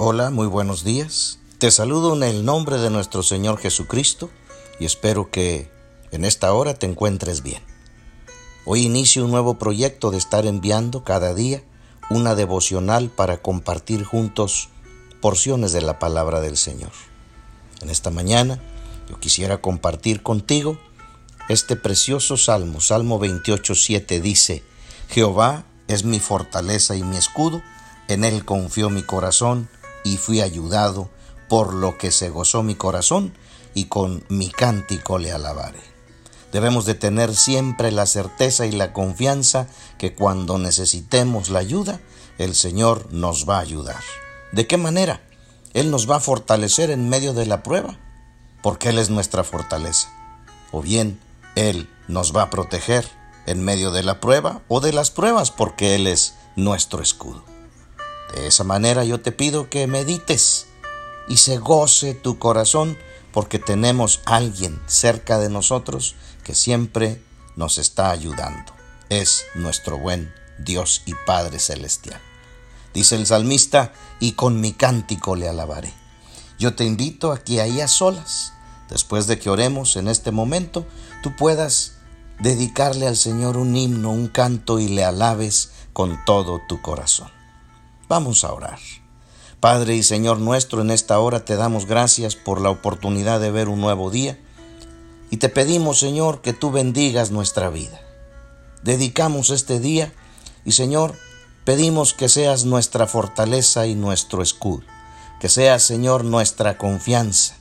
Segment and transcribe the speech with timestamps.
[0.00, 1.40] Hola, muy buenos días.
[1.58, 4.30] Te saludo en el nombre de nuestro Señor Jesucristo
[4.78, 5.72] y espero que
[6.12, 7.64] en esta hora te encuentres bien.
[8.64, 11.64] Hoy inicio un nuevo proyecto de estar enviando cada día
[12.10, 14.68] una devocional para compartir juntos
[15.20, 16.92] porciones de la palabra del Señor.
[17.80, 18.62] En esta mañana
[19.10, 20.78] yo quisiera compartir contigo
[21.48, 24.62] este precioso salmo, Salmo 28.7 dice,
[25.08, 27.62] Jehová es mi fortaleza y mi escudo,
[28.06, 29.68] en él confió mi corazón
[30.08, 31.10] y fui ayudado,
[31.48, 33.34] por lo que se gozó mi corazón
[33.74, 35.80] y con mi cántico le alabaré.
[36.52, 42.00] Debemos de tener siempre la certeza y la confianza que cuando necesitemos la ayuda,
[42.38, 44.02] el Señor nos va a ayudar.
[44.52, 45.20] ¿De qué manera?
[45.74, 47.98] Él nos va a fortalecer en medio de la prueba,
[48.62, 50.08] porque Él es nuestra fortaleza.
[50.72, 51.20] O bien,
[51.54, 53.06] Él nos va a proteger
[53.44, 57.57] en medio de la prueba o de las pruebas, porque Él es nuestro escudo.
[58.34, 60.66] De esa manera yo te pido que medites
[61.28, 62.98] y se goce tu corazón
[63.32, 67.22] porque tenemos alguien cerca de nosotros que siempre
[67.56, 68.72] nos está ayudando.
[69.08, 72.20] Es nuestro buen Dios y Padre Celestial.
[72.94, 75.92] Dice el salmista, y con mi cántico le alabaré.
[76.58, 78.52] Yo te invito a que ahí a solas,
[78.90, 80.86] después de que oremos en este momento,
[81.22, 81.98] tú puedas
[82.40, 87.37] dedicarle al Señor un himno, un canto y le alabes con todo tu corazón.
[88.08, 88.78] Vamos a orar.
[89.60, 93.68] Padre y Señor nuestro, en esta hora te damos gracias por la oportunidad de ver
[93.68, 94.38] un nuevo día
[95.30, 98.00] y te pedimos, Señor, que tú bendigas nuestra vida.
[98.82, 100.12] Dedicamos este día
[100.64, 101.14] y, Señor,
[101.64, 104.84] pedimos que seas nuestra fortaleza y nuestro escudo,
[105.38, 107.56] que seas, Señor, nuestra confianza.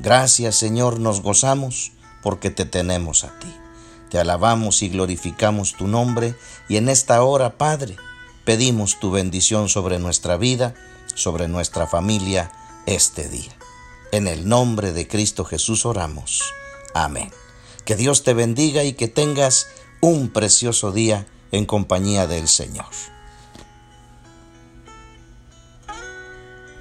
[0.00, 3.54] Gracias, Señor, nos gozamos porque te tenemos a ti.
[4.10, 6.34] Te alabamos y glorificamos tu nombre
[6.68, 7.96] y en esta hora, Padre,
[8.44, 10.74] pedimos tu bendición sobre nuestra vida,
[11.14, 12.52] sobre nuestra familia
[12.86, 13.52] este día.
[14.12, 16.42] En el nombre de Cristo Jesús oramos.
[16.94, 17.32] Amén.
[17.84, 19.66] Que Dios te bendiga y que tengas
[20.00, 22.86] un precioso día en compañía del Señor.